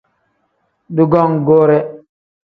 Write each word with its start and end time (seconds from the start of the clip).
Dugongoore. 0.95 1.77